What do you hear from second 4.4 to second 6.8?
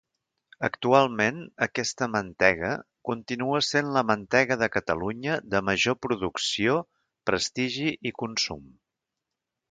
de Catalunya de major producció,